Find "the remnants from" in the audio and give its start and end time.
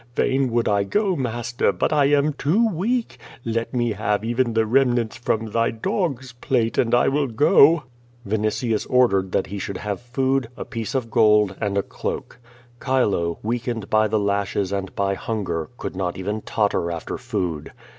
4.53-5.51